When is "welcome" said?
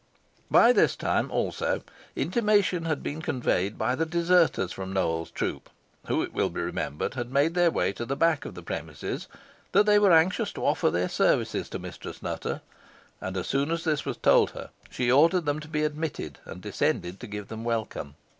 17.63-18.15